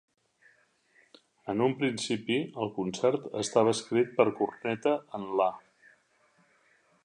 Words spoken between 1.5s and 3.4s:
En un principi, el concert